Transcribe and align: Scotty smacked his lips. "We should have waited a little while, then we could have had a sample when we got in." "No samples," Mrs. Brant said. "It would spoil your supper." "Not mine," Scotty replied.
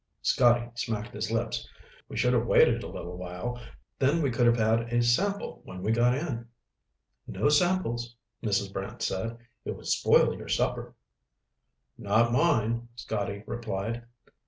Scotty 0.23 0.67
smacked 0.73 1.13
his 1.13 1.29
lips. 1.31 1.69
"We 2.09 2.17
should 2.17 2.33
have 2.33 2.47
waited 2.47 2.81
a 2.81 2.87
little 2.89 3.17
while, 3.19 3.61
then 3.99 4.23
we 4.23 4.31
could 4.31 4.47
have 4.47 4.57
had 4.57 4.91
a 4.91 5.03
sample 5.03 5.61
when 5.63 5.83
we 5.83 5.91
got 5.91 6.15
in." 6.15 6.47
"No 7.27 7.49
samples," 7.49 8.15
Mrs. 8.41 8.73
Brant 8.73 9.03
said. 9.03 9.37
"It 9.63 9.75
would 9.75 9.85
spoil 9.85 10.35
your 10.35 10.47
supper." 10.49 10.95
"Not 11.99 12.31
mine," 12.33 12.87
Scotty 12.95 13.43
replied. 13.45 14.05